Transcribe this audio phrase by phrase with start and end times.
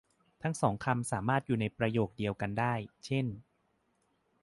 [0.41, 2.73] ทั้งสองคำสามารถอยู่ในประโยคเดียวกันได้
[3.05, 3.25] เช่น